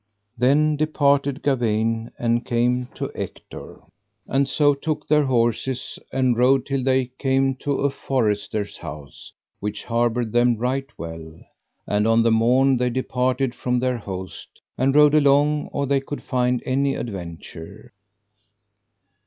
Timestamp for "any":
16.65-16.95